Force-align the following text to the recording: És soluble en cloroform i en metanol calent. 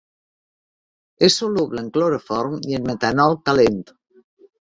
És 1.27 1.35
soluble 1.41 1.83
en 1.85 1.91
cloroform 1.97 2.55
i 2.71 2.79
en 2.79 2.89
metanol 2.93 3.37
calent. 3.51 3.79